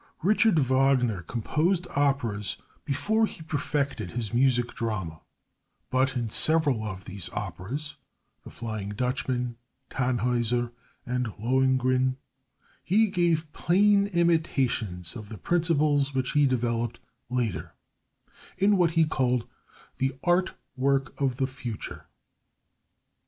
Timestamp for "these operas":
7.05-7.97